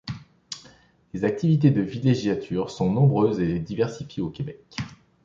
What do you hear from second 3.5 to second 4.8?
diversifiées au Québec.